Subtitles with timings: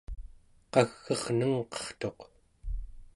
[0.71, 2.19] qag'ernengqertuq